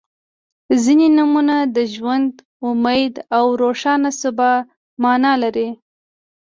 •ځینې 0.83 1.07
نومونه 1.17 1.55
د 1.75 1.77
ژوند، 1.93 2.33
امید 2.69 3.13
او 3.37 3.45
روښانه 3.61 4.09
سبا 4.21 4.51
معنا 5.03 5.33
لري. 5.43 5.69